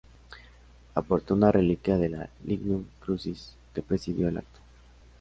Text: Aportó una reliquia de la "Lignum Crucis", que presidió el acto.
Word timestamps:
Aportó 0.95 1.35
una 1.35 1.51
reliquia 1.51 1.95
de 1.95 2.09
la 2.09 2.27
"Lignum 2.43 2.83
Crucis", 3.01 3.55
que 3.75 3.83
presidió 3.83 4.29
el 4.29 4.37
acto. 4.39 4.59